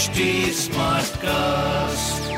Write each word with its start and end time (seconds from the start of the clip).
HD 0.00 0.24
Smartcast. 0.56 2.28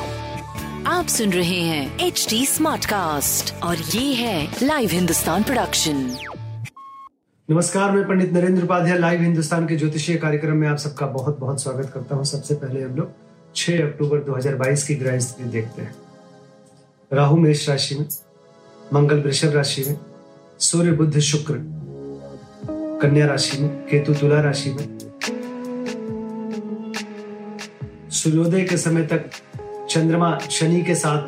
आप 0.87 1.06
सुन 1.06 1.32
रहे 1.32 1.61
हैं 1.61 1.98
एच 2.06 2.27
डी 2.30 2.46
स्मार्ट 2.46 2.85
कास्ट 2.85 3.53
और 3.62 3.77
ये 3.77 4.14
है 4.14 4.56
लाइव 4.62 4.90
हिंदुस्तान 4.90 5.42
प्रोडक्शन 5.42 6.01
नमस्कार 7.48 7.90
मैं 7.90 8.04
पंडित 8.09 8.33
नरेंद्र 8.33 8.64
उपाध्याय 8.64 8.98
लाइव 8.98 9.21
हिंदुस्तान 9.21 9.67
के 9.67 9.77
ज्योतिषीय 9.77 10.17
कार्यक्रम 10.17 10.56
में 10.56 10.69
आप 10.69 10.77
सबका 10.77 11.06
बहुत 11.06 11.38
बहुत 11.38 11.62
स्वागत 11.62 11.90
करता 11.95 12.16
हूँ। 12.16 12.25
सबसे 12.25 12.54
पहले 12.54 12.82
हम 12.82 12.96
लोग 12.96 13.12
6 13.56 13.82
अक्टूबर 13.82 14.24
2022 14.30 14.82
की 14.82 14.94
ग्रह 14.94 15.18
स्थिति 15.18 15.50
देखते 15.50 15.82
हैं। 15.82 15.94
राहु 17.12 17.36
मेष 17.36 17.68
राशि 17.68 17.94
में 17.94 18.06
मंगल 18.92 19.22
वृषभ 19.22 19.54
राशि 19.56 19.84
में 19.88 19.96
सूर्य 20.60 20.92
बुद्ध 20.92 21.18
शुक्र 21.20 21.54
कन्या 23.02 23.26
राशि 23.26 23.58
में 23.58 23.70
केतु 23.86 24.14
तुला 24.14 24.40
राशि 24.40 24.70
में 24.70 25.02
सूर्योदय 28.22 28.61
के 28.61 28.76
समय 28.76 29.03
तक 29.03 29.31
चंद्रमा 29.90 30.39
शनि 30.39 30.82
के 30.82 30.94
साथ 30.94 31.22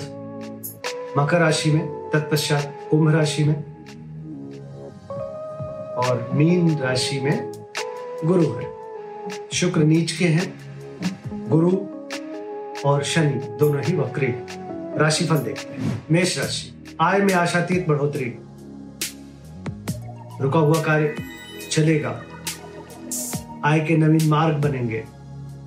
मकर 1.19 1.39
राशि 1.39 1.70
में, 1.70 2.11
तत्पश्चात 2.11 2.89
कुंभ 2.91 3.15
राशि 3.15 3.45
में 3.45 3.55
और 5.95 6.30
मीन 6.33 6.79
राशि 6.79 7.20
में 7.20 7.53
गुरु 8.25 8.53
है। 8.53 8.75
शुक्र 9.53 9.80
नीच 9.80 10.12
के 10.12 10.25
हैं, 10.25 10.55
गुरु 11.48 11.70
और 12.84 13.05
शनि 13.05 13.56
दोनों 13.59 13.83
ही 13.83 13.97
वक्री। 13.97 14.34
राशिफल 14.98 15.37
देखते 15.37 15.83
हैं। 15.83 16.03
मेष 16.11 16.39
राशि, 16.39 16.97
आय 17.01 17.19
में 17.19 17.34
आशातीत 17.34 17.89
बढ़ोतरी। 17.89 18.39
रुका 20.41 20.59
हुआ 20.59 20.83
कार्य 20.83 21.15
चलेगा। 21.70 22.23
आय 23.65 23.81
के 23.81 23.97
नवीन 23.97 24.29
मार्ग 24.29 24.56
बनेंगे। 24.56 25.05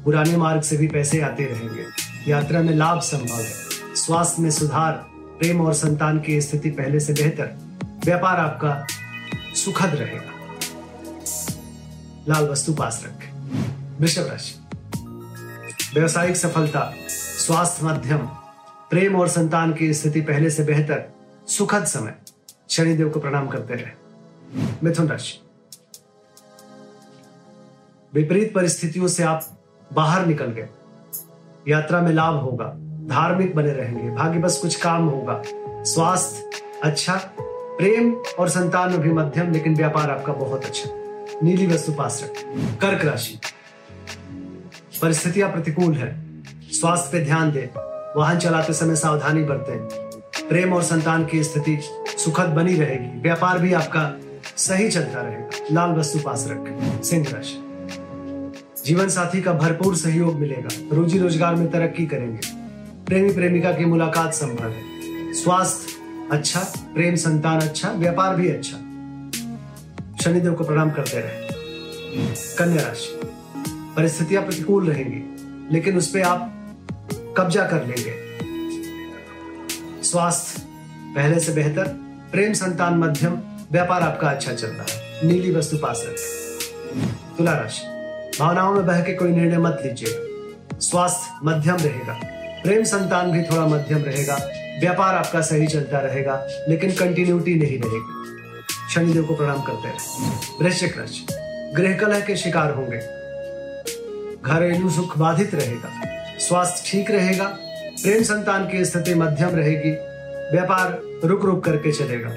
पुराने 0.07 0.38
मार्ग 0.38 0.61
से 0.61 0.77
भी 0.77 0.88
पैसे 0.88 1.21
आते 1.21 1.45
रहेंगे। 1.45 1.86
यात्रा 2.31 2.61
में 2.61 2.73
लाभ 2.73 3.00
संभव 3.00 3.36
है। 3.36 3.53
स्वास्थ्य 3.95 4.41
में 4.41 4.52
सुधार, 4.52 4.91
प्रेम 5.14 5.61
और 5.61 5.73
संतान 5.73 6.19
की 6.19 6.41
स्थिति 6.41 6.69
पहले 6.69 6.99
से 6.99 7.14
बेहतर। 7.14 7.58
व्यापार 8.05 8.39
आपका 8.39 8.88
सुखद 9.55 9.95
रहेगा। 9.95 10.55
लाल 12.30 12.47
वस्तु 12.47 12.73
पास 12.73 13.05
रखें। 13.05 13.33
वृषभ 13.99 14.27
राशि। 14.27 14.55
व्यवसायिक 15.94 16.38
सफलता, 16.38 16.94
स्वास्थ्य 17.45 17.86
मध्यम, 17.86 18.17
प्रेम 18.89 19.16
और 19.16 19.27
संतान 19.27 19.73
की 19.73 19.94
स्थिति 19.94 20.21
पहले 20.21 20.49
से 20.49 20.64
बेहतर, 20.64 21.09
सुखद 21.47 21.86
समय। 21.86 22.16
शनिदेव 22.69 23.09
को 23.09 23.19
प्रणाम 23.19 23.47
करते 23.47 23.73
रहे। 23.73 23.92
मिथुन 24.83 25.08
राशि। 25.08 25.42
विपरीत 28.14 28.53
परिस्थितियों 28.55 29.08
से 29.08 29.23
आप 29.23 29.56
बाहर 29.93 30.25
निकल 30.25 30.45
गए। 30.45 30.69
यात्रा 31.67 32.02
में 32.02 32.11
लाभ 32.11 32.35
होगा, 32.35 32.66
धार्मिक 33.16 33.55
बने 33.55 33.71
रहेंगे, 33.71 34.09
भाग्य 34.09 34.39
बस 34.39 34.57
कुछ 34.57 34.75
काम 34.75 35.07
होगा। 35.07 35.41
स्वास्थ्य 35.83 36.49
अच्छा 36.83 37.16
प्रेम 37.49 38.13
और 38.39 38.49
संतान 38.49 38.89
में 38.89 39.02
भी 39.02 39.09
मध्यम, 39.09 39.52
लेकिन 39.52 39.75
व्यापार 39.75 40.11
आपका 40.11 40.33
बहुत 40.33 40.65
अच्छा। 40.65 40.89
नीली 41.43 41.67
वस्तु 41.67 41.91
पास 41.91 42.21
रखें। 42.23 42.75
कर्क 42.75 43.05
राशि। 43.05 43.39
परिस्थितियाँ 45.02 45.52
प्रतिकूल 45.52 45.93
है। 45.93 46.41
स्वास्थ्य 46.71 47.09
पे 47.11 47.25
ध्यान 47.25 47.52
दें। 47.52 47.80
वाहन 48.17 48.38
चलाते 48.38 48.73
समय 48.73 48.95
सावधानी 48.95 49.43
बरतें। 49.43 49.77
प्रेम 50.49 50.73
और 50.73 50.83
संतान 50.83 51.25
की 51.25 51.43
स्थिति 51.43 51.80
सुखद 52.17 52.45
बनी 52.45 52.75
रहेगी। 52.75 53.21
व्यापार 53.21 53.59
भी 53.59 53.73
आपका 53.73 54.19
सही 54.58 54.89
चलता 54.89 55.21
रहेगा। 55.21 55.49
लाल 55.71 55.91
वस्तु 55.91 56.19
पास 56.19 56.47
रखें। 56.47 57.03
सिंह 57.03 57.27
राशि। 57.30 57.67
जीवन 58.88 59.09
साथी 59.09 59.41
का 59.41 59.53
भरपूर 59.53 59.95
सहयोग 59.95 60.35
मिलेगा। 60.35 60.69
रोजी 60.95 61.17
रोज़गार 61.19 61.55
में 61.55 61.71
तरक्की 61.71 62.05
करेंगे। 62.05 62.39
प्रेमी 63.05 63.31
प्रेमिका 63.33 63.71
की 63.71 63.85
मुलाकात 63.85 64.33
संभव 64.33 64.69
है। 64.69 65.33
स्वास्थ्य 65.33 65.95
अच्छा 66.31 66.59
प्रेम 66.93 67.15
संतान 67.15 67.61
अच्छा 67.61 67.92
व्यापार 67.92 68.36
भी 68.36 68.49
अच्छा। 68.49 68.77
शनिदेव 70.23 70.53
को 70.53 70.64
प्रणाम 70.64 70.92
करते 70.92 71.17
रहे। 71.17 71.47
कन्या 72.58 72.87
राशि। 72.87 73.20
परिस्थितियाँ 73.95 74.43
प्रतिकूल 74.43 74.89
रहेंगी, 74.89 75.21
लेकिन 75.73 75.97
उस 75.97 76.08
पर 76.08 76.21
आप 76.21 76.53
कब्जा 77.37 77.65
कर 77.65 77.86
लेंगे। 77.87 78.15
स्वास्थ्य 80.03 80.61
पहले 81.15 81.39
से 81.39 81.53
बेहतर, 81.53 81.87
प्रेम 82.31 82.53
संतान 82.53 82.97
मध्यम, 82.99 83.37
व्यापार 83.71 84.02
आपका 84.02 84.30
अच्छा 84.30 84.53
चल 84.53 84.67
रहा 84.67 84.86
है। 84.92 85.27
नीली 85.27 85.52
वस्तु 85.52 85.77
पास 85.77 86.05
रखें। 86.08 87.37
तुला 87.37 87.52
राशि। 87.52 87.96
भावनाओं 88.39 88.73
में 88.73 88.86
बह 88.86 89.02
के 89.02 89.14
कोई 89.14 89.31
निर्णय 89.31 89.58
मत 89.58 89.81
लीजिएगा। 89.86 90.80
स्वास्थ्य 90.80 91.39
मध्यम 91.43 91.75
रहेगा। 91.75 92.14
प्रेम 92.64 92.83
संतान 92.83 93.31
भी 93.31 93.43
थोड़ा 93.43 93.65
मध्यम 93.65 93.98
रहेगा। 93.98 94.36
व्यापार 94.80 95.15
आपका 95.15 95.42
सही 95.42 95.67
चलता 95.67 95.99
रहेगा, 95.99 96.47
लेकिन 96.70 96.92
कंटिन्यूटी 96.92 97.55
नहीं 97.55 97.80
रहेगी। 97.80 98.14
शनिदेव 98.93 99.23
को 99.23 99.36
प्रणाम 99.36 99.61
करते 99.61 99.87
रहे। 99.87 100.30
वृश्चिक 100.61 100.97
राशि। 100.97 101.27
गृह 101.76 101.97
कलह 101.97 102.20
के 102.20 102.36
शिकार 102.36 102.71
होंगे। 102.71 102.97
घरेलू 104.42 104.89
सुख 104.89 105.17
बाधित 105.17 105.55
रहेगा। 105.55 105.89
स्वास्थ्य 106.39 106.92
ठीक 106.92 107.11
रहेगा। 107.11 107.45
प्रेम 108.03 108.23
संतान 108.23 108.67
की 108.67 108.86
स्थिति 108.86 109.14
मध्यम 109.14 109.49
रहेगी। 109.49 109.92
व्यापार 110.58 111.02
रुक 111.26 111.45
रुक 111.45 111.65
करके 111.65 111.92
चलेगा। 111.92 112.30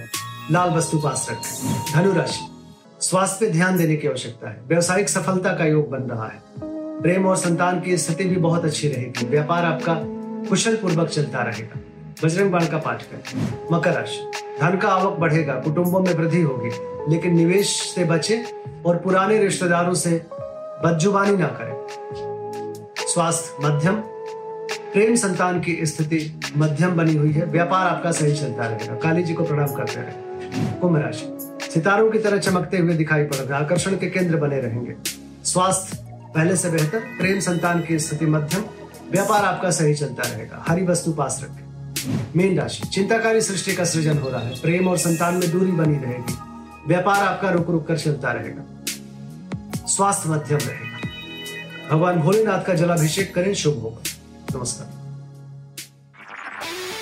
लाल 0.50 0.70
वस्तु 0.70 0.98
पास 0.98 1.26
रखें। 1.30 1.82
धनु 1.94 2.12
राशि। 2.12 2.59
स्वास्थ्य 3.00 3.46
पे 3.46 3.52
ध्यान 3.52 3.76
देने 3.76 3.96
की 3.96 4.08
आवश्यकता 4.08 4.50
है। 4.50 4.60
व्यवसायिक 4.68 5.08
सफलता 5.08 5.52
का 5.52 5.64
योग 5.64 5.90
बन 5.90 5.98
रहा 5.98 6.26
है। 6.26 6.42
प्रेम 7.00 7.26
और 7.26 7.36
संतान 7.36 7.80
की 7.80 7.98
स्थिति 7.98 8.24
भी 8.24 8.36
बहुत 8.36 8.64
अच्छी 8.64 8.88
रहेगी। 8.88 9.26
व्यापार 9.26 9.64
आपका 9.64 9.96
कुशल 10.48 10.76
पूर्वक 10.76 11.08
चलता 11.08 11.42
रहेगा। 11.42 11.80
बजरंग 12.24 12.50
बाण 12.50 12.66
का 12.66 12.78
पाठ 12.78 13.02
करें। 13.02 13.48
मकर 13.72 13.92
राशि। 13.92 14.30
धन 14.60 14.76
का 14.76 14.88
आवक 14.88 15.18
बढ़ेगा, 15.18 15.54
कुटुंबों 15.54 16.00
में 16.00 16.14
वृद्धि 16.14 16.40
होगी, 16.40 16.70
लेकिन 17.14 17.36
निवेश 17.36 17.92
से 17.94 18.04
बचे 18.04 18.44
और 18.86 18.96
पुराने 18.96 19.38
रिश्तेदारों 19.38 19.94
से 19.94 20.26
बदजुबानी 20.84 21.36
ना 21.36 21.46
करें। 21.46 21.76
स्वास्थ्य 22.98 23.68
मध्यम। 23.68 23.94
प्रेम 24.92 25.14
संतान 25.16 25.60
की 25.60 25.86
स्थिति 25.86 26.40
मध्यम 26.56 26.90
बनी 26.90 27.14
हुई 27.14 27.32
है। 27.32 27.46
व्यापार 27.46 27.88
आपका 27.88 28.12
सही 28.12 28.34
चलता 28.34 28.66
रहेगा। 28.66 28.94
काली 28.94 29.22
जी 29.22 29.34
को 29.34 29.44
प्रणाम 29.44 29.74
करते 29.74 30.00
रहे 30.00 30.80
कुंभ 30.80 30.96
राशि। 30.96 31.39
सितारों 31.74 32.10
की 32.10 32.18
तरह 32.18 32.38
चमकते 32.38 32.78
हुए 32.78 32.94
दिखाई 32.94 33.24
पड़ 33.24 33.36
रहे 33.36 33.64
आकर्षण 33.64 33.96
के 33.96 34.10
केंद्र 34.10 34.36
बने 34.36 34.60
रहेंगे। 34.60 34.94
स्वास्थ्य 35.44 35.98
पहले 36.34 36.56
से 36.56 36.70
बेहतर, 36.70 37.00
प्रेम 37.00 37.40
संतान 37.40 37.80
की 37.80 37.98
स्थिति 37.98 38.26
मध्यम, 38.26 38.62
व्यापार 39.10 39.44
आपका 39.44 39.70
सही 39.70 39.94
चलता 39.94 40.22
रहेगा। 40.28 40.64
हरी 40.68 40.84
वस्तु 40.84 41.12
पास 41.12 41.40
रखें। 41.44 41.64
मीन 42.36 42.58
राशि, 42.58 42.88
चिंताकारी 42.88 43.40
सृष्टि 43.40 43.74
का 43.74 43.84
सृजन 43.84 44.18
हो 44.18 44.30
रहा 44.30 44.40
है। 44.40 44.60
प्रेम 44.60 44.88
और 44.88 44.98
संतान 44.98 45.34
में 45.34 45.50
दूरी 45.50 45.72
बनी 45.72 45.98
रहेगी। 45.98 46.34
व्यापार 46.86 47.22
आपका 47.22 47.50
रुक 47.50 47.70
रुक 47.70 47.88
कर 47.88 47.98
चलता 47.98 48.32
रहेगा। 48.32 48.62
स्वास्थ्य 49.86 50.28
मध्यम 50.28 50.58
रहेगा। 50.58 51.00
भगवान 51.94 52.16
भोलेनाथ 52.16 52.62
का 52.64 52.74
जलाभिषेक 52.74 53.34
करें, 53.34 53.54
शुभ 53.54 53.78
होगा। 53.78 54.02
नमस्कार। 54.58 54.99